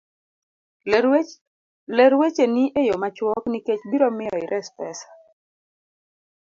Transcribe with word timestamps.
ler 1.99 2.13
wecheni 2.19 2.63
e 2.79 2.81
yo 2.89 2.95
machuok 3.01 3.43
nikech 3.49 3.81
biro 3.89 4.07
miyo 4.17 4.35
ires 4.45 4.67
pesa. 4.77 5.07